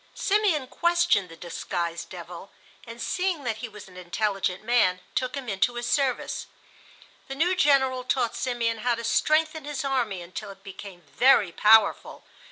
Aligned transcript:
Simeon 0.15 0.65
questioned 0.65 1.29
the 1.29 1.35
disguised 1.35 2.09
devil, 2.09 2.49
and 2.87 2.99
seeing 2.99 3.43
that 3.43 3.57
he 3.57 3.69
was 3.69 3.87
an 3.87 3.97
intelligent 3.97 4.63
man 4.63 4.99
took 5.13 5.37
him 5.37 5.47
into 5.47 5.75
his 5.75 5.87
service. 5.87 6.47
The 7.27 7.35
new 7.35 7.55
General 7.55 8.03
taught 8.03 8.35
Simeon 8.35 8.79
how 8.79 8.95
to 8.95 9.03
strengthen 9.03 9.63
his 9.63 9.85
army 9.85 10.23
until 10.23 10.49
it 10.49 10.63
became 10.63 11.01
very 11.01 11.51
powerful. 11.51 12.23